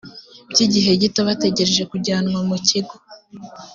by 0.51 0.59
igihe 0.65 0.91
gito 1.01 1.19
bategereje 1.27 1.83
kujyanwa 1.91 2.39
mu 2.49 2.57
kigo 2.67 2.95